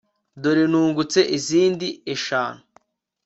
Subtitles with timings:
[0.41, 2.61] dore nungutse izindi eshanu